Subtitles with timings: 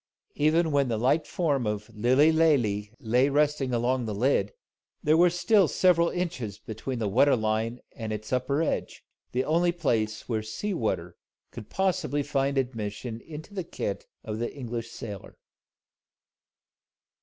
[0.33, 4.51] Even when the light form of Lilly Lalee lay resting along the lid,
[5.03, 9.71] there were still several inches between the water line and its upper edge, the only
[9.71, 11.17] place where sea water
[11.51, 15.37] could possibly find admission into the kit of the English sailor.